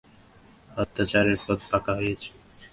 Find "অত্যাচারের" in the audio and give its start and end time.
0.77-1.37